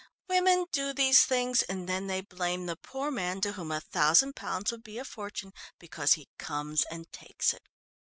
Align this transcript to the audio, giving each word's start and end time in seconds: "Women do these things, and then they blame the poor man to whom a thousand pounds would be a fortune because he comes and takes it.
"Women 0.27 0.65
do 0.71 0.93
these 0.93 1.25
things, 1.25 1.61
and 1.61 1.87
then 1.87 2.07
they 2.07 2.21
blame 2.21 2.65
the 2.65 2.75
poor 2.75 3.11
man 3.11 3.39
to 3.41 3.51
whom 3.51 3.69
a 3.71 3.79
thousand 3.79 4.35
pounds 4.35 4.71
would 4.71 4.83
be 4.83 4.97
a 4.97 5.05
fortune 5.05 5.53
because 5.77 6.13
he 6.13 6.27
comes 6.39 6.83
and 6.89 7.13
takes 7.13 7.53
it. 7.53 7.69